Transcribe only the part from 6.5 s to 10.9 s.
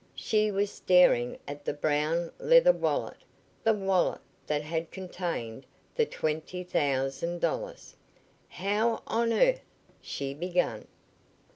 thousand dollars. "How on earth" she began.